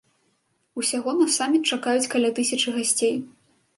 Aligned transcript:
Усяго 0.81 1.13
на 1.19 1.27
саміт 1.37 1.69
чакаюць 1.75 2.09
каля 2.15 2.35
тысячы 2.41 2.69
гасцей. 2.79 3.15